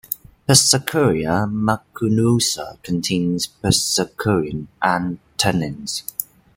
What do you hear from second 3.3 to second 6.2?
persicarin and tannins.